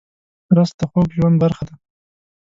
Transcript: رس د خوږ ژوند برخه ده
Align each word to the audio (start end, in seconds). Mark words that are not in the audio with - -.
رس 0.55 0.71
د 0.79 0.81
خوږ 0.91 1.07
ژوند 1.17 1.35
برخه 1.43 1.63
ده 1.67 1.75